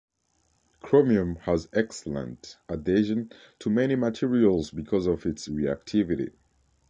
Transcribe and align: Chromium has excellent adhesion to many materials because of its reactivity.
Chromium 0.81 1.35
has 1.41 1.69
excellent 1.73 2.57
adhesion 2.67 3.29
to 3.59 3.69
many 3.69 3.95
materials 3.95 4.71
because 4.71 5.05
of 5.05 5.27
its 5.27 5.47
reactivity. 5.47 6.31